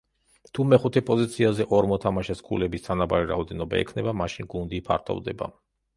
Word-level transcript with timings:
თუ 0.57 0.63
მეხუთე 0.69 1.03
პოზიციაზე 1.09 1.67
ორ 1.79 1.89
მოთამაშეს 1.91 2.41
ქულების 2.49 2.85
თანაბარი 2.89 3.29
რაოდენობა 3.33 3.79
ექნება 3.85 4.19
მაშინ 4.23 4.53
გუნდი 4.55 4.85
ფართოვდება. 4.89 5.55